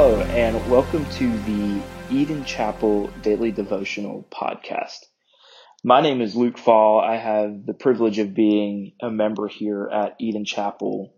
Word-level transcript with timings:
Hello, 0.00 0.20
and 0.20 0.70
welcome 0.70 1.04
to 1.06 1.38
the 1.38 1.82
Eden 2.08 2.44
Chapel 2.44 3.10
Daily 3.20 3.50
Devotional 3.50 4.24
Podcast. 4.30 5.00
My 5.82 6.00
name 6.00 6.20
is 6.20 6.36
Luke 6.36 6.56
Fall. 6.56 7.00
I 7.00 7.16
have 7.16 7.66
the 7.66 7.74
privilege 7.74 8.20
of 8.20 8.32
being 8.32 8.92
a 9.02 9.10
member 9.10 9.48
here 9.48 9.90
at 9.92 10.14
Eden 10.20 10.44
Chapel. 10.44 11.12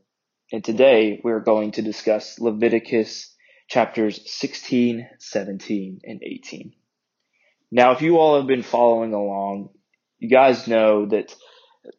And 0.50 0.64
today 0.64 1.20
we're 1.22 1.40
going 1.40 1.72
to 1.72 1.82
discuss 1.82 2.40
Leviticus 2.40 3.36
chapters 3.68 4.18
16, 4.24 5.06
17, 5.18 6.00
and 6.02 6.22
18. 6.22 6.72
Now, 7.70 7.92
if 7.92 8.00
you 8.00 8.16
all 8.16 8.38
have 8.38 8.46
been 8.46 8.62
following 8.62 9.12
along, 9.12 9.74
you 10.18 10.30
guys 10.30 10.66
know 10.66 11.04
that 11.04 11.36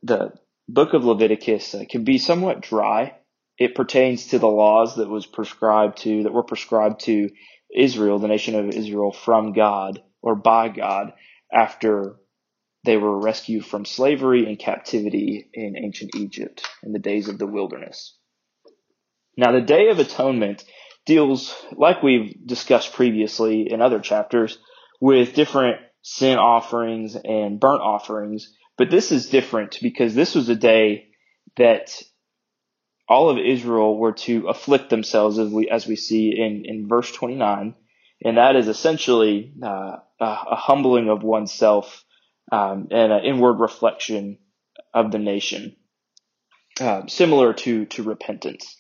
the 0.02 0.34
book 0.68 0.96
of 0.96 1.06
Leviticus 1.06 1.76
uh, 1.76 1.84
can 1.88 2.06
be 2.06 2.18
somewhat 2.18 2.62
dry 2.62 3.18
it 3.62 3.76
pertains 3.76 4.26
to 4.28 4.40
the 4.40 4.48
laws 4.48 4.96
that 4.96 5.08
was 5.08 5.28
prescribed 5.28 6.00
to 6.00 6.24
that 6.24 6.34
were 6.34 6.42
prescribed 6.42 7.02
to 7.02 7.30
Israel, 7.74 8.18
the 8.18 8.28
nation 8.28 8.56
of 8.56 8.70
Israel, 8.70 9.12
from 9.12 9.54
God 9.54 10.02
or 10.24 10.36
by 10.36 10.68
God 10.68 11.14
after 11.54 12.16
they 12.84 12.98
were 12.98 13.20
rescued 13.20 13.64
from 13.64 13.86
slavery 13.86 14.48
and 14.48 14.58
captivity 14.58 15.48
in 15.54 15.76
ancient 15.78 16.16
Egypt 16.16 16.68
in 16.82 16.92
the 16.92 16.98
days 16.98 17.30
of 17.30 17.38
the 17.38 17.46
wilderness. 17.46 18.18
Now, 19.38 19.52
the 19.52 19.62
Day 19.62 19.90
of 19.90 20.00
Atonement 20.00 20.66
deals, 21.06 21.56
like 21.72 22.02
we've 22.02 22.36
discussed 22.44 22.94
previously 22.94 23.72
in 23.72 23.80
other 23.80 24.00
chapters, 24.00 24.58
with 25.00 25.36
different 25.36 25.78
sin 26.02 26.40
offerings 26.40 27.16
and 27.16 27.60
burnt 27.60 27.82
offerings, 27.82 28.52
but 28.76 28.90
this 28.90 29.12
is 29.12 29.30
different 29.30 29.78
because 29.84 30.16
this 30.16 30.34
was 30.34 30.50
a 30.50 30.56
day 30.56 31.10
that 31.58 32.02
all 33.12 33.30
of 33.30 33.38
Israel 33.38 33.98
were 33.98 34.14
to 34.14 34.48
afflict 34.48 34.90
themselves 34.90 35.38
as 35.38 35.50
we, 35.50 35.70
as 35.70 35.86
we 35.86 35.98
see 35.98 36.34
in, 36.38 36.64
in 36.66 36.88
verse 36.88 37.12
29. 37.12 37.76
And 38.24 38.38
that 38.38 38.56
is 38.56 38.70
essentially 38.70 39.54
uh, 39.62 39.98
a 40.22 40.56
humbling 40.56 41.10
of 41.10 41.22
oneself 41.22 42.06
um, 42.52 42.88
and 42.90 43.12
an 43.12 43.26
inward 43.26 43.60
reflection 43.60 44.38
of 44.94 45.12
the 45.12 45.20
nation, 45.20 45.76
uh, 46.80 47.08
similar 47.08 47.54
to, 47.54 47.86
to 47.88 48.04
repentance. 48.04 48.78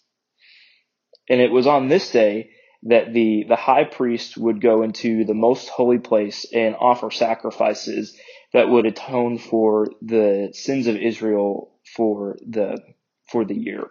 And 1.29 1.41
it 1.41 1.51
was 1.51 1.67
on 1.67 1.89
this 1.89 2.11
day 2.11 2.51
that 2.83 3.13
the, 3.13 3.45
the 3.49 3.57
high 3.57 3.83
priest 3.83 4.37
would 4.37 4.61
go 4.61 4.81
into 4.81 5.25
the 5.25 5.33
most 5.33 5.67
holy 5.67 5.99
place 5.99 6.45
and 6.53 6.75
offer 6.79 7.11
sacrifices 7.11 8.17
that 8.53 8.69
would 8.69 8.85
atone 8.85 9.37
for 9.37 9.87
the 10.01 10.51
sins 10.53 10.87
of 10.87 10.95
Israel 10.95 11.73
for 11.95 12.37
the, 12.47 12.79
for 13.29 13.43
the 13.43 13.55
year. 13.55 13.89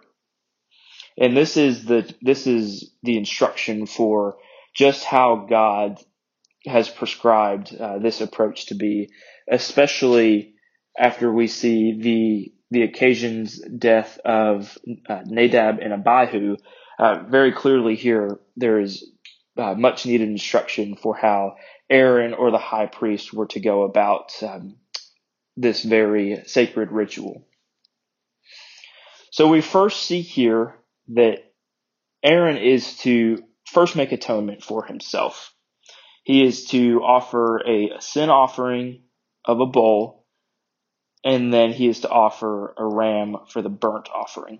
And 1.17 1.35
this 1.35 1.57
is 1.57 1.85
the 1.85 2.13
this 2.21 2.47
is 2.47 2.91
the 3.03 3.17
instruction 3.17 3.85
for 3.85 4.37
just 4.73 5.03
how 5.03 5.47
God 5.49 5.99
has 6.65 6.89
prescribed 6.89 7.75
uh, 7.75 7.99
this 7.99 8.21
approach 8.21 8.67
to 8.67 8.75
be, 8.75 9.09
especially 9.49 10.55
after 10.97 11.31
we 11.31 11.47
see 11.47 11.97
the 11.99 12.53
the 12.71 12.83
occasion's 12.83 13.59
death 13.59 14.17
of 14.23 14.77
uh, 15.09 15.21
Nadab 15.25 15.79
and 15.79 15.93
Abihu. 15.93 16.57
Uh, 16.97 17.23
very 17.29 17.51
clearly 17.51 17.95
here, 17.95 18.39
there 18.55 18.79
is 18.79 19.03
uh, 19.57 19.73
much 19.73 20.05
needed 20.05 20.29
instruction 20.29 20.95
for 20.95 21.15
how 21.15 21.55
Aaron 21.89 22.33
or 22.33 22.51
the 22.51 22.57
high 22.57 22.85
priest 22.85 23.33
were 23.33 23.47
to 23.47 23.59
go 23.59 23.83
about 23.83 24.31
um, 24.41 24.77
this 25.57 25.83
very 25.83 26.43
sacred 26.45 26.91
ritual. 26.91 27.45
So 29.31 29.47
we 29.47 29.61
first 29.61 30.03
see 30.03 30.21
here 30.21 30.75
that 31.09 31.39
Aaron 32.23 32.57
is 32.57 32.97
to 32.99 33.43
first 33.65 33.95
make 33.95 34.11
atonement 34.11 34.63
for 34.63 34.85
himself. 34.85 35.53
He 36.23 36.43
is 36.43 36.65
to 36.67 37.01
offer 37.01 37.61
a 37.67 37.99
sin 37.99 38.29
offering 38.29 39.03
of 39.45 39.59
a 39.59 39.65
bull, 39.65 40.25
and 41.23 41.53
then 41.53 41.71
he 41.71 41.87
is 41.87 42.01
to 42.01 42.09
offer 42.09 42.75
a 42.77 42.85
ram 42.85 43.37
for 43.49 43.61
the 43.61 43.69
burnt 43.69 44.09
offering. 44.13 44.59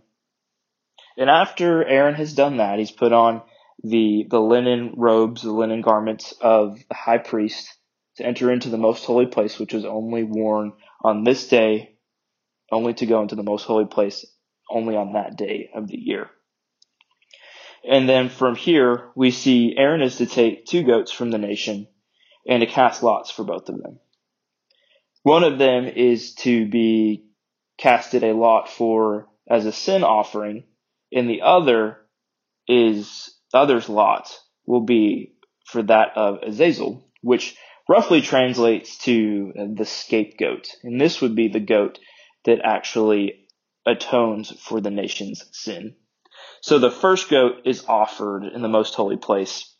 And 1.18 1.30
after 1.30 1.86
Aaron 1.86 2.16
has 2.16 2.34
done 2.34 2.58
that, 2.58 2.80
he's 2.80 2.92
put 2.92 3.14
on 3.14 3.42
the, 3.84 4.26
the 4.30 4.40
linen 4.40 4.94
robes, 4.98 5.42
the 5.42 5.52
linen 5.52 5.82
garments 5.82 6.34
of 6.42 6.80
the 6.88 6.96
high 6.96 7.18
priest 7.18 7.78
to 8.18 8.26
enter 8.26 8.52
into 8.52 8.70
the 8.70 8.78
most 8.78 9.06
holy 9.06 9.26
place, 9.26 9.60
which 9.60 9.74
was 9.74 9.86
only 9.86 10.24
worn 10.24 10.74
on 11.04 11.24
this 11.24 11.48
day, 11.48 11.96
only 12.72 12.94
to 12.96 13.06
go 13.06 13.22
into 13.22 13.36
the 13.36 13.44
most 13.44 13.64
holy 13.64 13.86
place 13.86 14.26
only 14.72 14.96
on 14.96 15.14
that 15.14 15.38
day 15.38 15.70
of 15.74 15.88
the 15.88 15.98
year. 15.98 16.30
And 17.84 18.08
then 18.08 18.30
from 18.30 18.56
here, 18.56 19.10
we 19.16 19.32
see 19.32 19.76
Aaron 19.78 20.02
is 20.02 20.18
to 20.18 20.26
take 20.26 20.66
two 20.66 20.84
goats 20.84 21.12
from 21.12 21.32
the 21.32 21.38
nation 21.38 21.88
and 22.48 22.62
to 22.62 22.68
cast 22.68 23.04
lots 23.04 23.32
for 23.32 23.44
both 23.44 23.70
of 23.70 23.82
them. 23.82 24.00
One 25.24 25.44
of 25.44 25.58
them 25.58 25.86
is 25.88 26.36
to 26.36 26.68
be 26.68 27.26
casted 27.78 28.24
a 28.24 28.34
lot 28.34 28.70
for 28.70 29.28
as 29.50 29.66
a 29.66 29.72
sin 29.72 30.04
offering, 30.04 30.64
and 31.12 31.30
the 31.30 31.42
other 31.42 31.98
is 32.68 33.36
other's 33.54 33.90
lot 33.90 34.36
will 34.66 34.86
be 34.86 35.34
for 35.66 35.84
that 35.84 36.10
of 36.16 36.40
Azazel, 36.44 37.08
which 37.22 37.56
roughly 37.90 38.22
translates 38.22 38.98
to 39.00 39.52
the 39.76 39.86
scapegoat. 39.86 40.70
And 40.84 41.00
this 41.00 41.22
would 41.22 41.36
be 41.36 41.50
the 41.50 41.60
goat 41.60 42.00
that 42.46 42.60
actually 42.64 43.41
atones 43.86 44.52
for 44.60 44.82
the 44.82 44.92
nation's 44.92 45.46
sin. 45.52 45.96
So 46.62 46.80
the 46.80 46.92
first 46.92 47.30
goat 47.30 47.62
is 47.66 47.86
offered 47.88 48.44
in 48.44 48.62
the 48.62 48.68
most 48.68 48.94
holy 48.96 49.18
place. 49.18 49.76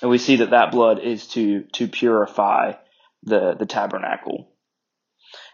And 0.00 0.10
we 0.10 0.18
see 0.18 0.36
that 0.36 0.50
that 0.50 0.72
blood 0.72 0.98
is 0.98 1.26
to, 1.28 1.64
to 1.74 1.88
purify 1.88 2.72
the, 3.22 3.54
the 3.58 3.66
tabernacle. 3.66 4.52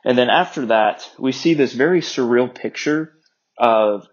And 0.05 0.17
then 0.17 0.31
after 0.31 0.67
that, 0.67 1.11
we 1.19 1.33
see 1.33 1.55
this 1.55 1.73
very 1.73 2.01
surreal 2.01 2.55
picture 2.55 3.15
of 3.59 4.07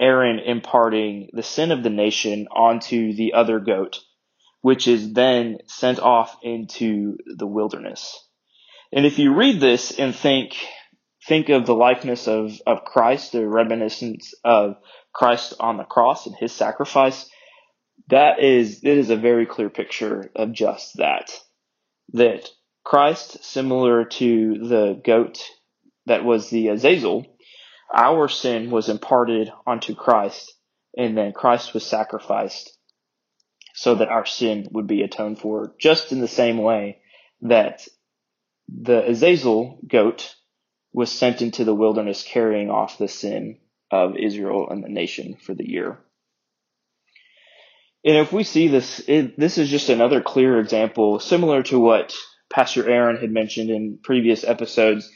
Aaron 0.00 0.38
imparting 0.38 1.30
the 1.32 1.42
sin 1.42 1.70
of 1.70 1.82
the 1.82 1.90
nation 1.90 2.48
onto 2.48 3.12
the 3.12 3.34
other 3.34 3.60
goat, 3.60 4.00
which 4.62 4.88
is 4.88 5.12
then 5.12 5.58
sent 5.66 5.98
off 5.98 6.36
into 6.42 7.18
the 7.26 7.46
wilderness. 7.46 8.18
And 8.92 9.04
if 9.04 9.18
you 9.18 9.34
read 9.34 9.60
this 9.60 9.98
and 9.98 10.14
think, 10.14 10.56
think 11.26 11.48
of 11.48 11.66
the 11.66 11.74
likeness 11.74 12.28
of, 12.28 12.52
of 12.66 12.84
Christ, 12.84 13.32
the 13.32 13.46
reminiscence 13.46 14.34
of 14.44 14.76
Christ 15.12 15.54
on 15.58 15.76
the 15.76 15.84
cross 15.84 16.26
and 16.26 16.36
his 16.36 16.52
sacrifice, 16.52 17.28
that 18.08 18.40
is, 18.40 18.84
it 18.84 18.98
is 18.98 19.10
a 19.10 19.16
very 19.16 19.46
clear 19.46 19.68
picture 19.68 20.30
of 20.36 20.52
just 20.52 20.98
that. 20.98 21.30
That 22.12 22.48
Christ, 22.84 23.44
similar 23.44 24.04
to 24.04 24.58
the 24.68 25.00
goat 25.04 25.42
that 26.06 26.24
was 26.24 26.50
the 26.50 26.68
Azazel, 26.68 27.26
our 27.92 28.28
sin 28.28 28.70
was 28.70 28.88
imparted 28.88 29.50
onto 29.66 29.94
Christ, 29.94 30.52
and 30.96 31.16
then 31.16 31.32
Christ 31.32 31.74
was 31.74 31.84
sacrificed 31.84 32.76
so 33.74 33.96
that 33.96 34.08
our 34.08 34.24
sin 34.24 34.68
would 34.70 34.86
be 34.86 35.02
atoned 35.02 35.40
for, 35.40 35.74
just 35.80 36.12
in 36.12 36.20
the 36.20 36.28
same 36.28 36.58
way 36.58 37.00
that 37.42 37.82
the 38.68 39.08
Azazel 39.10 39.80
goat 39.86 40.35
was 40.96 41.12
sent 41.12 41.42
into 41.42 41.62
the 41.62 41.74
wilderness 41.74 42.24
carrying 42.26 42.70
off 42.70 42.96
the 42.96 43.06
sin 43.06 43.58
of 43.90 44.16
Israel 44.16 44.68
and 44.70 44.82
the 44.82 44.88
nation 44.88 45.36
for 45.36 45.52
the 45.52 45.68
year. 45.68 45.98
And 48.02 48.16
if 48.16 48.32
we 48.32 48.44
see 48.44 48.68
this, 48.68 49.06
it, 49.06 49.38
this 49.38 49.58
is 49.58 49.68
just 49.68 49.90
another 49.90 50.22
clear 50.22 50.58
example, 50.58 51.20
similar 51.20 51.62
to 51.64 51.78
what 51.78 52.14
Pastor 52.50 52.88
Aaron 52.88 53.18
had 53.18 53.30
mentioned 53.30 53.68
in 53.68 53.98
previous 54.02 54.42
episodes. 54.42 55.10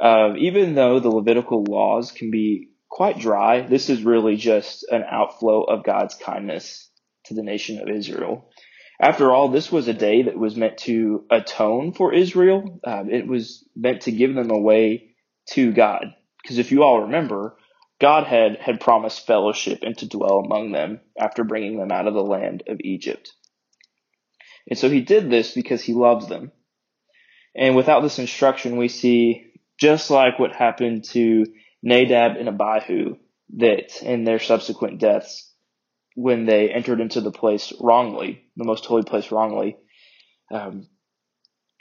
Uh, 0.00 0.32
even 0.38 0.74
though 0.74 1.00
the 1.00 1.10
Levitical 1.10 1.64
laws 1.64 2.12
can 2.12 2.30
be 2.30 2.70
quite 2.88 3.18
dry, 3.18 3.60
this 3.60 3.90
is 3.90 4.04
really 4.04 4.36
just 4.36 4.86
an 4.90 5.04
outflow 5.06 5.64
of 5.64 5.84
God's 5.84 6.14
kindness 6.14 6.88
to 7.26 7.34
the 7.34 7.42
nation 7.42 7.78
of 7.78 7.94
Israel. 7.94 8.48
After 8.98 9.30
all, 9.34 9.48
this 9.48 9.70
was 9.70 9.86
a 9.86 9.92
day 9.92 10.22
that 10.22 10.38
was 10.38 10.56
meant 10.56 10.78
to 10.78 11.26
atone 11.30 11.92
for 11.92 12.14
Israel. 12.14 12.80
Um, 12.84 13.10
it 13.10 13.26
was 13.26 13.68
meant 13.76 14.02
to 14.02 14.12
give 14.12 14.34
them 14.34 14.50
a 14.50 14.58
way 14.58 15.05
to 15.50 15.72
God. 15.72 16.14
Because 16.42 16.58
if 16.58 16.70
you 16.70 16.82
all 16.82 17.02
remember, 17.02 17.56
God 18.00 18.24
had, 18.24 18.58
had 18.60 18.80
promised 18.80 19.26
fellowship 19.26 19.80
and 19.82 19.96
to 19.98 20.08
dwell 20.08 20.38
among 20.44 20.72
them 20.72 21.00
after 21.18 21.44
bringing 21.44 21.78
them 21.78 21.90
out 21.90 22.06
of 22.06 22.14
the 22.14 22.22
land 22.22 22.62
of 22.68 22.78
Egypt. 22.80 23.32
And 24.68 24.78
so 24.78 24.90
he 24.90 25.00
did 25.00 25.30
this 25.30 25.52
because 25.54 25.82
he 25.82 25.94
loves 25.94 26.28
them. 26.28 26.52
And 27.54 27.74
without 27.74 28.00
this 28.02 28.18
instruction, 28.18 28.76
we 28.76 28.88
see 28.88 29.52
just 29.78 30.10
like 30.10 30.38
what 30.38 30.52
happened 30.52 31.04
to 31.04 31.46
Nadab 31.82 32.36
and 32.36 32.48
Abihu, 32.48 33.16
that 33.56 34.02
in 34.02 34.24
their 34.24 34.40
subsequent 34.40 34.98
deaths, 34.98 35.52
when 36.14 36.46
they 36.46 36.70
entered 36.70 37.00
into 37.00 37.20
the 37.20 37.30
place 37.30 37.72
wrongly, 37.80 38.42
the 38.56 38.64
most 38.64 38.84
holy 38.86 39.04
place 39.04 39.30
wrongly, 39.30 39.76
um, 40.50 40.88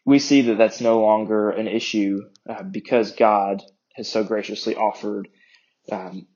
we 0.06 0.20
see 0.20 0.42
that 0.42 0.58
that's 0.58 0.82
no 0.82 1.02
longer 1.02 1.50
an 1.50 1.68
issue 1.68 2.22
uh, 2.48 2.64
because 2.64 3.14
God 3.14 3.64
has 3.96 4.08
so 4.08 4.24
graciously 4.24 4.76
offered 4.76 5.28
um, 5.92 6.28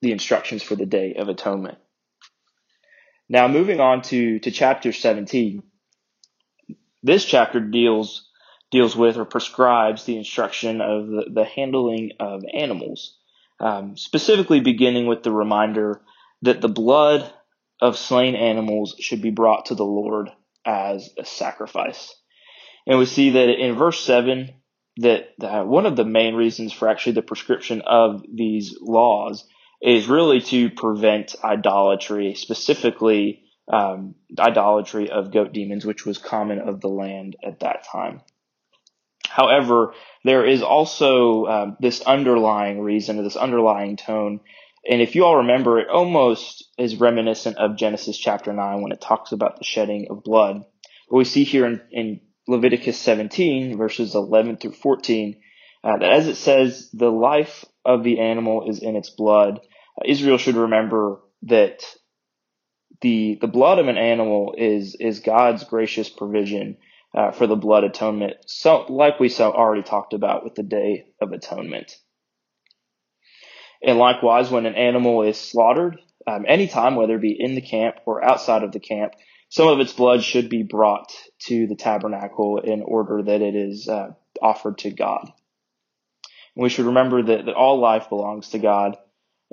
the 0.00 0.12
instructions 0.12 0.62
for 0.62 0.76
the 0.76 0.86
Day 0.86 1.14
of 1.18 1.28
Atonement. 1.28 1.78
Now, 3.28 3.48
moving 3.48 3.80
on 3.80 4.02
to, 4.02 4.38
to 4.38 4.50
chapter 4.50 4.92
17. 4.92 5.62
This 7.02 7.24
chapter 7.24 7.60
deals 7.60 8.24
deals 8.70 8.94
with 8.94 9.16
or 9.16 9.24
prescribes 9.24 10.04
the 10.04 10.18
instruction 10.18 10.82
of 10.82 11.06
the, 11.06 11.24
the 11.32 11.44
handling 11.44 12.12
of 12.20 12.42
animals, 12.52 13.16
um, 13.60 13.96
specifically 13.96 14.60
beginning 14.60 15.06
with 15.06 15.22
the 15.22 15.32
reminder 15.32 16.02
that 16.42 16.60
the 16.60 16.68
blood 16.68 17.32
of 17.80 17.96
slain 17.96 18.34
animals 18.34 18.94
should 18.98 19.22
be 19.22 19.30
brought 19.30 19.66
to 19.66 19.74
the 19.74 19.86
Lord 19.86 20.30
as 20.66 21.08
a 21.16 21.24
sacrifice. 21.24 22.14
And 22.88 22.98
we 22.98 23.04
see 23.04 23.30
that 23.30 23.50
in 23.50 23.76
verse 23.76 24.00
7 24.00 24.54
that 24.96 25.34
one 25.38 25.86
of 25.86 25.94
the 25.94 26.04
main 26.04 26.34
reasons 26.34 26.72
for 26.72 26.88
actually 26.88 27.12
the 27.12 27.22
prescription 27.22 27.82
of 27.82 28.22
these 28.34 28.76
laws 28.80 29.46
is 29.80 30.08
really 30.08 30.40
to 30.40 30.70
prevent 30.70 31.36
idolatry, 31.44 32.34
specifically 32.34 33.44
um, 33.72 34.14
idolatry 34.36 35.10
of 35.10 35.32
goat 35.32 35.52
demons, 35.52 35.84
which 35.84 36.04
was 36.04 36.18
common 36.18 36.58
of 36.58 36.80
the 36.80 36.88
land 36.88 37.36
at 37.46 37.60
that 37.60 37.84
time. 37.92 38.22
However, 39.28 39.92
there 40.24 40.46
is 40.46 40.62
also 40.62 41.44
um, 41.44 41.76
this 41.80 42.00
underlying 42.00 42.80
reason 42.80 43.22
this 43.22 43.36
underlying 43.36 43.96
tone. 43.96 44.40
And 44.90 45.02
if 45.02 45.14
you 45.14 45.26
all 45.26 45.36
remember, 45.36 45.78
it 45.78 45.88
almost 45.88 46.64
is 46.78 46.96
reminiscent 46.96 47.58
of 47.58 47.76
Genesis 47.76 48.16
chapter 48.16 48.52
9 48.52 48.82
when 48.82 48.92
it 48.92 49.00
talks 49.02 49.32
about 49.32 49.58
the 49.58 49.64
shedding 49.64 50.06
of 50.08 50.24
blood. 50.24 50.64
What 51.08 51.18
we 51.18 51.24
see 51.24 51.44
here 51.44 51.66
in, 51.66 51.82
in 51.90 52.20
Leviticus 52.48 52.98
17, 52.98 53.76
verses 53.76 54.14
11 54.14 54.56
through 54.56 54.72
14, 54.72 55.36
uh, 55.84 55.98
that 55.98 56.10
as 56.10 56.26
it 56.26 56.36
says, 56.36 56.90
the 56.92 57.10
life 57.10 57.64
of 57.84 58.02
the 58.02 58.20
animal 58.20 58.68
is 58.68 58.80
in 58.80 58.96
its 58.96 59.10
blood. 59.10 59.60
Uh, 60.00 60.04
Israel 60.06 60.38
should 60.38 60.56
remember 60.56 61.20
that 61.42 61.84
the 63.00 63.38
the 63.40 63.46
blood 63.46 63.78
of 63.78 63.86
an 63.86 63.98
animal 63.98 64.54
is 64.58 64.96
is 64.98 65.20
God's 65.20 65.62
gracious 65.64 66.08
provision 66.08 66.78
uh, 67.16 67.30
for 67.30 67.46
the 67.46 67.54
blood 67.54 67.84
atonement, 67.84 68.36
so 68.46 68.86
like 68.88 69.20
we 69.20 69.28
so 69.28 69.52
already 69.52 69.82
talked 69.82 70.14
about 70.14 70.42
with 70.42 70.54
the 70.54 70.64
Day 70.64 71.06
of 71.20 71.32
Atonement. 71.32 71.96
And 73.82 73.98
likewise, 73.98 74.50
when 74.50 74.66
an 74.66 74.74
animal 74.74 75.22
is 75.22 75.38
slaughtered, 75.38 76.00
um, 76.26 76.44
anytime, 76.48 76.96
whether 76.96 77.14
it 77.14 77.22
be 77.22 77.36
in 77.38 77.54
the 77.54 77.60
camp 77.60 77.96
or 78.06 78.24
outside 78.24 78.64
of 78.64 78.72
the 78.72 78.80
camp, 78.80 79.12
some 79.48 79.68
of 79.68 79.80
its 79.80 79.92
blood 79.92 80.22
should 80.22 80.48
be 80.48 80.62
brought 80.62 81.12
to 81.46 81.66
the 81.66 81.76
tabernacle 81.76 82.58
in 82.58 82.82
order 82.82 83.22
that 83.22 83.40
it 83.40 83.54
is 83.54 83.88
uh, 83.88 84.10
offered 84.42 84.78
to 84.78 84.90
God. 84.90 85.32
And 86.54 86.62
we 86.62 86.68
should 86.68 86.86
remember 86.86 87.22
that, 87.22 87.46
that 87.46 87.54
all 87.54 87.78
life 87.78 88.08
belongs 88.08 88.50
to 88.50 88.58
God, 88.58 88.96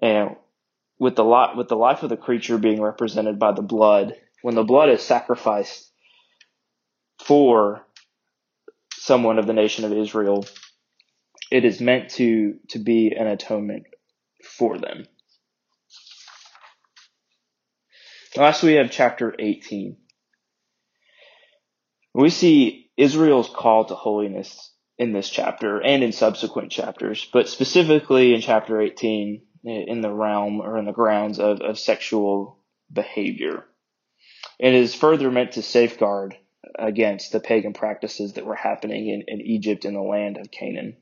and 0.01 0.36
with 1.00 1.15
the 1.15 1.24
lot 1.24 1.57
with 1.57 1.68
the 1.68 1.75
life 1.75 2.03
of 2.03 2.09
the 2.09 2.18
creature 2.18 2.57
being 2.57 2.81
represented 2.81 3.39
by 3.39 3.51
the 3.51 3.62
blood, 3.62 4.15
when 4.42 4.56
the 4.56 4.63
blood 4.63 4.89
is 4.89 5.01
sacrificed 5.01 5.92
for 7.19 7.86
someone 8.94 9.39
of 9.39 9.47
the 9.47 9.53
nation 9.53 9.86
of 9.86 9.94
Israel, 9.94 10.45
it 11.51 11.63
is 11.63 11.80
meant 11.80 12.09
to 12.12 12.56
to 12.69 12.80
be 12.80 13.13
an 13.18 13.27
atonement 13.27 13.86
for 14.44 14.77
them. 14.77 15.06
Last 18.37 18.63
we 18.63 18.73
have 18.73 18.91
chapter 18.91 19.33
18. 19.39 19.95
We 22.13 22.29
see 22.29 22.91
Israel's 22.97 23.49
call 23.49 23.85
to 23.85 23.95
holiness 23.95 24.73
in 24.97 25.13
this 25.13 25.29
chapter 25.29 25.81
and 25.81 26.03
in 26.03 26.11
subsequent 26.11 26.71
chapters, 26.71 27.27
but 27.31 27.47
specifically 27.47 28.33
in 28.33 28.41
chapter 28.41 28.81
18 28.81 29.41
in 29.63 30.01
the 30.01 30.11
realm 30.11 30.59
or 30.59 30.77
in 30.77 30.85
the 30.85 30.91
grounds 30.91 31.39
of, 31.39 31.61
of 31.61 31.79
sexual 31.79 32.59
behavior. 32.91 33.65
It 34.59 34.73
is 34.73 34.93
further 34.93 35.31
meant 35.31 35.53
to 35.53 35.61
safeguard 35.61 36.35
against 36.77 37.31
the 37.31 37.39
pagan 37.39 37.73
practices 37.73 38.33
that 38.33 38.45
were 38.45 38.55
happening 38.55 39.07
in, 39.07 39.23
in 39.27 39.41
Egypt 39.45 39.85
and 39.85 39.95
the 39.95 40.01
land 40.01 40.37
of 40.37 40.51
Canaan. 40.51 40.97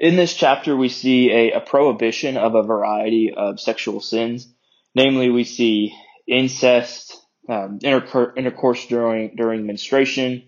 In 0.00 0.16
this 0.16 0.34
chapter, 0.34 0.76
we 0.76 0.88
see 0.88 1.30
a, 1.30 1.52
a 1.52 1.60
prohibition 1.60 2.36
of 2.36 2.56
a 2.56 2.64
variety 2.64 3.32
of 3.34 3.60
sexual 3.60 4.00
sins 4.00 4.52
Namely, 4.94 5.30
we 5.30 5.44
see 5.44 5.94
incest, 6.26 7.16
um, 7.48 7.78
intercourse 7.82 8.86
during 8.86 9.34
during 9.36 9.66
menstruation, 9.66 10.44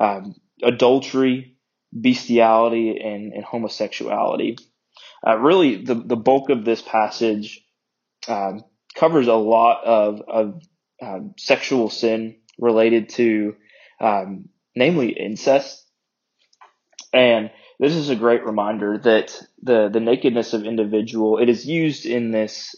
um, 0.00 0.34
adultery, 0.62 1.56
bestiality, 1.92 2.98
and, 2.98 3.32
and 3.32 3.44
homosexuality. 3.44 4.56
Uh, 5.26 5.36
really, 5.38 5.84
the 5.84 5.94
the 5.94 6.16
bulk 6.16 6.50
of 6.50 6.64
this 6.64 6.80
passage 6.80 7.60
um, 8.26 8.64
covers 8.94 9.28
a 9.28 9.34
lot 9.34 9.84
of 9.84 10.22
of 10.26 10.62
um, 11.02 11.34
sexual 11.38 11.90
sin 11.90 12.36
related 12.58 13.10
to, 13.10 13.54
um, 14.00 14.48
namely 14.74 15.10
incest, 15.10 15.84
and 17.12 17.50
this 17.78 17.94
is 17.94 18.08
a 18.10 18.16
great 18.16 18.44
reminder 18.44 18.98
that 18.98 19.40
the 19.62 19.88
the 19.88 20.00
nakedness 20.00 20.54
of 20.54 20.64
individual 20.64 21.38
it 21.38 21.48
is 21.48 21.66
used 21.66 22.06
in 22.06 22.30
this 22.30 22.74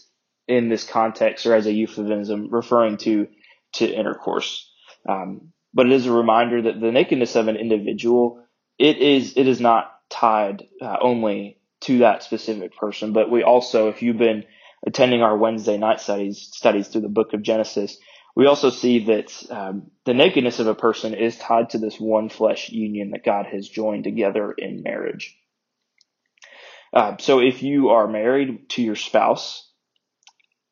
in 0.47 0.69
this 0.69 0.83
context 0.83 1.45
or 1.45 1.55
as 1.55 1.65
a 1.65 1.73
euphemism 1.73 2.49
referring 2.51 2.97
to 2.97 3.27
to 3.73 3.87
intercourse. 3.87 4.69
Um, 5.07 5.53
but 5.73 5.87
it 5.87 5.91
is 5.91 6.05
a 6.05 6.11
reminder 6.11 6.61
that 6.63 6.79
the 6.79 6.91
nakedness 6.91 7.35
of 7.35 7.47
an 7.47 7.55
individual 7.55 8.43
it 8.77 8.97
is 8.97 9.37
it 9.37 9.47
is 9.47 9.59
not 9.59 9.91
tied 10.09 10.63
uh, 10.81 10.97
only 11.01 11.57
to 11.81 11.99
that 11.99 12.23
specific 12.23 12.75
person, 12.77 13.11
but 13.13 13.29
we 13.29 13.43
also, 13.43 13.89
if 13.89 14.01
you've 14.01 14.17
been 14.17 14.45
attending 14.85 15.21
our 15.21 15.37
Wednesday 15.37 15.77
night 15.77 15.99
studies 15.99 16.49
studies 16.53 16.87
through 16.87 17.01
the 17.01 17.09
book 17.09 17.33
of 17.33 17.41
Genesis, 17.41 17.97
we 18.35 18.45
also 18.47 18.69
see 18.69 19.05
that 19.05 19.31
um, 19.49 19.91
the 20.05 20.13
nakedness 20.13 20.59
of 20.59 20.67
a 20.67 20.75
person 20.75 21.13
is 21.13 21.37
tied 21.37 21.69
to 21.71 21.77
this 21.77 21.99
one 21.99 22.29
flesh 22.29 22.69
union 22.69 23.11
that 23.11 23.25
God 23.25 23.45
has 23.51 23.67
joined 23.67 24.05
together 24.05 24.51
in 24.51 24.81
marriage. 24.83 25.37
Uh, 26.93 27.17
so 27.19 27.39
if 27.39 27.63
you 27.63 27.89
are 27.89 28.07
married 28.07 28.69
to 28.69 28.81
your 28.81 28.95
spouse, 28.95 29.69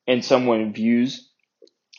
and 0.08 0.24
someone 0.24 0.74
views 0.74 1.30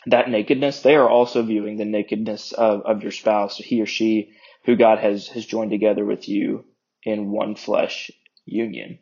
that 0.06 0.28
nakedness, 0.28 0.82
they 0.82 0.96
are 0.96 1.08
also 1.08 1.42
viewing 1.42 1.76
the 1.76 1.84
nakedness 1.84 2.52
of, 2.52 2.82
of 2.82 3.02
your 3.02 3.12
spouse, 3.12 3.56
he 3.56 3.80
or 3.80 3.86
she, 3.86 4.32
who 4.64 4.76
God 4.76 4.98
has, 4.98 5.28
has 5.28 5.46
joined 5.46 5.70
together 5.70 6.04
with 6.04 6.28
you 6.28 6.64
in 7.04 7.30
one 7.30 7.54
flesh 7.54 8.10
union. 8.44 8.98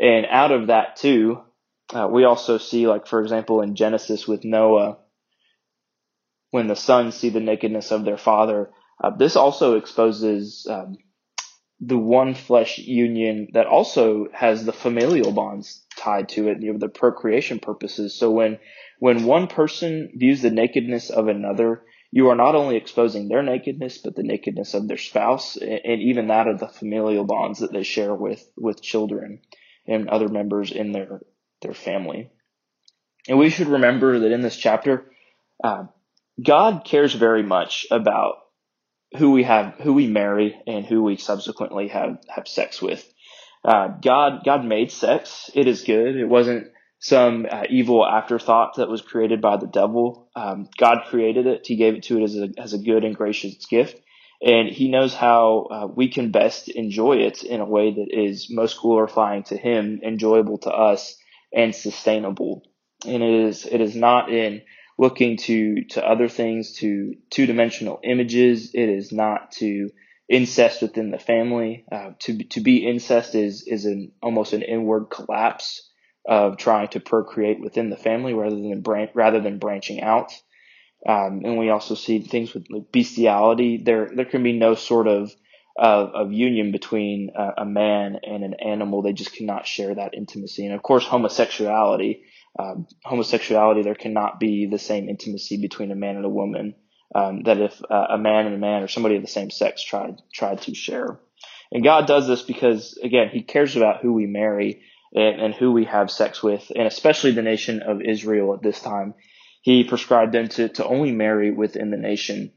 And 0.00 0.26
out 0.26 0.52
of 0.52 0.68
that 0.68 0.96
too, 0.96 1.42
uh, 1.92 2.08
we 2.10 2.24
also 2.24 2.58
see, 2.58 2.86
like, 2.86 3.06
for 3.06 3.20
example, 3.20 3.62
in 3.62 3.74
Genesis 3.74 4.28
with 4.28 4.44
Noah, 4.44 4.98
when 6.50 6.66
the 6.66 6.76
sons 6.76 7.14
see 7.14 7.30
the 7.30 7.40
nakedness 7.40 7.90
of 7.90 8.04
their 8.04 8.16
father, 8.16 8.70
uh, 9.02 9.10
this 9.10 9.36
also 9.36 9.76
exposes 9.76 10.66
um, 10.68 10.96
the 11.80 11.98
one 11.98 12.34
flesh 12.34 12.78
union 12.78 13.48
that 13.52 13.66
also 13.66 14.28
has 14.32 14.64
the 14.64 14.72
familial 14.72 15.32
bonds 15.32 15.84
tied 15.98 16.30
to 16.30 16.48
it, 16.48 16.62
you 16.62 16.72
know, 16.72 16.78
the 16.78 16.88
procreation 16.88 17.58
purposes. 17.58 18.18
So 18.18 18.30
when 18.30 18.58
when 18.98 19.24
one 19.24 19.46
person 19.46 20.10
views 20.14 20.42
the 20.42 20.50
nakedness 20.50 21.10
of 21.10 21.28
another, 21.28 21.82
you 22.10 22.28
are 22.30 22.36
not 22.36 22.54
only 22.54 22.76
exposing 22.76 23.28
their 23.28 23.42
nakedness, 23.42 23.98
but 23.98 24.16
the 24.16 24.22
nakedness 24.22 24.74
of 24.74 24.88
their 24.88 24.96
spouse, 24.96 25.56
and 25.56 26.02
even 26.02 26.28
that 26.28 26.48
of 26.48 26.58
the 26.58 26.68
familial 26.68 27.24
bonds 27.24 27.60
that 27.60 27.72
they 27.72 27.82
share 27.82 28.14
with 28.14 28.48
with 28.56 28.82
children 28.82 29.40
and 29.86 30.08
other 30.08 30.28
members 30.28 30.72
in 30.72 30.92
their 30.92 31.20
their 31.60 31.74
family. 31.74 32.30
And 33.28 33.38
we 33.38 33.50
should 33.50 33.68
remember 33.68 34.20
that 34.20 34.32
in 34.32 34.40
this 34.40 34.56
chapter, 34.56 35.10
uh, 35.62 35.84
God 36.42 36.84
cares 36.84 37.12
very 37.12 37.42
much 37.42 37.86
about 37.90 38.36
who 39.16 39.32
we 39.32 39.42
have, 39.44 39.74
who 39.80 39.92
we 39.92 40.06
marry, 40.06 40.60
and 40.66 40.86
who 40.86 41.02
we 41.02 41.16
subsequently 41.16 41.88
have 41.88 42.18
have 42.28 42.48
sex 42.48 42.80
with. 42.80 43.06
Uh, 43.64 43.88
God 43.88 44.42
God 44.44 44.64
made 44.64 44.90
sex. 44.90 45.50
It 45.54 45.66
is 45.66 45.82
good. 45.82 46.16
It 46.16 46.28
wasn't 46.28 46.68
some 47.00 47.46
uh, 47.50 47.64
evil 47.68 48.04
afterthought 48.06 48.76
that 48.76 48.88
was 48.88 49.02
created 49.02 49.40
by 49.40 49.56
the 49.56 49.66
devil. 49.66 50.30
Um, 50.34 50.68
God 50.76 51.04
created 51.08 51.46
it. 51.46 51.66
He 51.66 51.76
gave 51.76 51.94
it 51.94 52.04
to 52.04 52.18
it 52.18 52.24
as 52.24 52.36
a 52.36 52.48
as 52.58 52.72
a 52.72 52.78
good 52.78 53.04
and 53.04 53.16
gracious 53.16 53.66
gift, 53.66 54.00
and 54.42 54.68
He 54.68 54.90
knows 54.90 55.14
how 55.14 55.66
uh, 55.70 55.86
we 55.86 56.08
can 56.08 56.30
best 56.30 56.68
enjoy 56.68 57.18
it 57.18 57.42
in 57.42 57.60
a 57.60 57.68
way 57.68 57.92
that 57.92 58.08
is 58.10 58.48
most 58.50 58.80
glorifying 58.80 59.42
to 59.44 59.56
Him, 59.56 60.00
enjoyable 60.04 60.58
to 60.58 60.70
us, 60.70 61.16
and 61.52 61.74
sustainable. 61.74 62.62
And 63.06 63.22
it 63.22 63.46
is 63.48 63.66
it 63.66 63.80
is 63.80 63.94
not 63.94 64.32
in 64.32 64.62
looking 64.98 65.36
to 65.36 65.84
to 65.90 66.06
other 66.06 66.28
things, 66.28 66.74
to 66.78 67.14
two 67.30 67.46
dimensional 67.46 68.00
images. 68.02 68.72
It 68.74 68.88
is 68.88 69.12
not 69.12 69.52
to 69.52 69.90
incest 70.28 70.82
within 70.82 71.10
the 71.10 71.18
family. 71.18 71.84
Uh, 71.90 72.10
to 72.20 72.44
to 72.44 72.60
be 72.60 72.86
incest 72.86 73.34
is 73.34 73.64
is 73.66 73.84
an 73.84 74.12
almost 74.22 74.52
an 74.52 74.62
inward 74.62 75.06
collapse 75.10 75.88
of 76.26 76.58
trying 76.58 76.88
to 76.88 77.00
procreate 77.00 77.60
within 77.60 77.90
the 77.90 77.96
family 77.96 78.34
rather 78.34 78.56
than 78.56 78.80
bran- 78.82 79.10
rather 79.14 79.40
than 79.40 79.58
branching 79.58 80.02
out. 80.02 80.32
Um, 81.08 81.42
and 81.44 81.58
we 81.58 81.70
also 81.70 81.94
see 81.94 82.20
things 82.20 82.52
with 82.52 82.66
like 82.70 82.92
bestiality. 82.92 83.82
There 83.84 84.10
there 84.14 84.24
can 84.24 84.42
be 84.42 84.52
no 84.52 84.74
sort 84.74 85.08
of 85.08 85.32
of, 85.80 86.10
of 86.12 86.32
union 86.32 86.72
between 86.72 87.30
a, 87.36 87.64
man 87.64 88.18
and 88.24 88.42
an 88.42 88.54
animal. 88.54 89.00
They 89.00 89.12
just 89.12 89.32
cannot 89.32 89.64
share 89.64 89.94
that 89.94 90.12
intimacy. 90.12 90.66
And 90.66 90.74
of 90.74 90.82
course, 90.82 91.04
homosexuality 91.04 92.24
um, 92.58 92.86
homosexuality, 93.04 93.82
there 93.82 93.94
cannot 93.94 94.40
be 94.40 94.66
the 94.66 94.78
same 94.78 95.08
intimacy 95.08 95.60
between 95.60 95.92
a 95.92 95.96
man 95.96 96.16
and 96.16 96.24
a 96.24 96.30
woman 96.30 96.74
um, 97.14 97.42
that 97.44 97.58
if 97.58 97.80
uh, 97.90 98.06
a 98.10 98.18
man 98.18 98.46
and 98.46 98.54
a 98.54 98.58
man 98.58 98.82
or 98.82 98.88
somebody 98.88 99.16
of 99.16 99.22
the 99.22 99.28
same 99.28 99.50
sex 99.50 99.82
tried 99.82 100.20
tried 100.32 100.62
to 100.62 100.74
share. 100.74 101.18
And 101.70 101.84
God 101.84 102.06
does 102.06 102.26
this 102.26 102.42
because 102.42 102.98
again, 103.02 103.28
He 103.32 103.42
cares 103.42 103.76
about 103.76 104.00
who 104.00 104.12
we 104.12 104.26
marry 104.26 104.82
and, 105.14 105.40
and 105.40 105.54
who 105.54 105.72
we 105.72 105.84
have 105.84 106.10
sex 106.10 106.42
with, 106.42 106.70
and 106.74 106.86
especially 106.86 107.32
the 107.32 107.42
nation 107.42 107.82
of 107.82 108.02
Israel 108.02 108.54
at 108.54 108.62
this 108.62 108.80
time. 108.80 109.14
He 109.62 109.84
prescribed 109.84 110.32
them 110.32 110.48
to, 110.48 110.68
to 110.70 110.86
only 110.86 111.12
marry 111.12 111.50
within 111.50 111.90
the 111.90 111.96
nation 111.96 112.52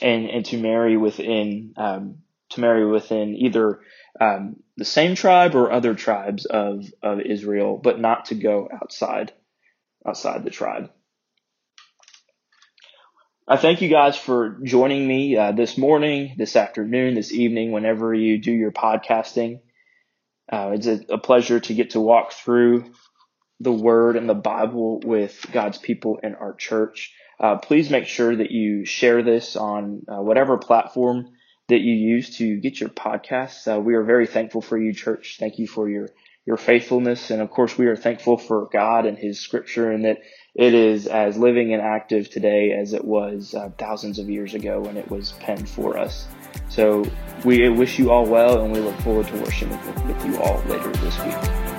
and, 0.00 0.28
and 0.28 0.44
to 0.46 0.58
marry 0.58 0.96
within 0.96 1.74
um, 1.76 2.18
to 2.50 2.60
marry 2.60 2.86
within 2.86 3.36
either 3.36 3.80
um, 4.20 4.56
the 4.76 4.84
same 4.84 5.14
tribe 5.14 5.54
or 5.54 5.70
other 5.70 5.94
tribes 5.94 6.44
of, 6.46 6.84
of 7.02 7.20
Israel, 7.20 7.80
but 7.82 8.00
not 8.00 8.26
to 8.26 8.34
go 8.34 8.68
outside 8.72 9.32
outside 10.06 10.44
the 10.44 10.50
tribe. 10.50 10.90
I 13.50 13.56
thank 13.56 13.82
you 13.82 13.88
guys 13.88 14.16
for 14.16 14.60
joining 14.62 15.08
me 15.08 15.36
uh, 15.36 15.50
this 15.50 15.76
morning, 15.76 16.36
this 16.38 16.54
afternoon, 16.54 17.16
this 17.16 17.32
evening, 17.32 17.72
whenever 17.72 18.14
you 18.14 18.38
do 18.38 18.52
your 18.52 18.70
podcasting. 18.70 19.58
Uh, 20.52 20.70
it's 20.74 20.86
a, 20.86 21.00
a, 21.08 21.18
pleasure 21.18 21.58
to 21.58 21.74
get 21.74 21.90
to 21.90 22.00
walk 22.00 22.30
through 22.30 22.92
the 23.58 23.72
Word 23.72 24.16
and 24.16 24.28
the 24.28 24.34
Bible 24.34 25.00
with 25.04 25.46
God's 25.50 25.78
people 25.78 26.20
in 26.22 26.36
our 26.36 26.54
church. 26.54 27.12
Uh, 27.40 27.56
please 27.58 27.90
make 27.90 28.06
sure 28.06 28.36
that 28.36 28.52
you 28.52 28.84
share 28.84 29.24
this 29.24 29.56
on 29.56 30.02
uh, 30.06 30.22
whatever 30.22 30.56
platform 30.56 31.30
that 31.70 31.80
you 31.80 31.94
use 31.94 32.36
to 32.36 32.60
get 32.60 32.78
your 32.78 32.90
podcasts. 32.90 33.66
Uh, 33.66 33.80
we 33.80 33.96
are 33.96 34.04
very 34.04 34.28
thankful 34.28 34.62
for 34.62 34.78
you, 34.80 34.94
church. 34.94 35.38
Thank 35.40 35.58
you 35.58 35.66
for 35.66 35.90
your 35.90 36.08
your 36.46 36.56
faithfulness, 36.56 37.30
and 37.30 37.42
of 37.42 37.50
course, 37.50 37.76
we 37.76 37.86
are 37.86 37.96
thankful 37.96 38.38
for 38.38 38.68
God 38.72 39.06
and 39.06 39.18
His 39.18 39.40
Scripture, 39.40 39.90
and 39.90 40.04
that 40.04 40.18
it 40.54 40.74
is 40.74 41.06
as 41.06 41.36
living 41.36 41.72
and 41.72 41.82
active 41.82 42.30
today 42.30 42.72
as 42.72 42.92
it 42.92 43.04
was 43.04 43.54
uh, 43.54 43.70
thousands 43.78 44.18
of 44.18 44.28
years 44.28 44.54
ago 44.54 44.80
when 44.80 44.96
it 44.96 45.08
was 45.10 45.32
penned 45.40 45.68
for 45.68 45.96
us. 45.96 46.26
So 46.68 47.04
we 47.44 47.68
wish 47.68 47.98
you 47.98 48.10
all 48.10 48.26
well, 48.26 48.62
and 48.62 48.72
we 48.72 48.80
look 48.80 48.98
forward 49.00 49.26
to 49.28 49.36
worshiping 49.38 49.78
with 50.06 50.26
you 50.26 50.38
all 50.40 50.60
later 50.62 50.90
this 50.92 51.18
week. 51.24 51.69